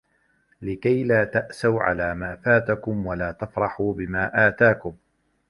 لِكَيْلَا 0.61 1.23
تَأْسَوْا 1.23 1.81
عَلَى 1.83 2.15
مَا 2.15 2.35
فَاتَكُمْ 2.35 3.05
وَلَا 3.07 3.31
تَفْرَحُوا 3.31 3.93
بِمَا 3.93 4.47
آتَاكُمْ 4.47 4.95